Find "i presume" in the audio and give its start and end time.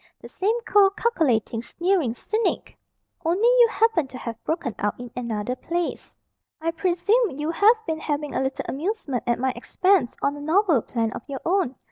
6.59-7.37